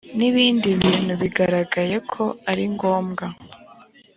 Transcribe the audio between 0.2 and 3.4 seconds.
ibindi bintu bigaragaye ko ari ngombwa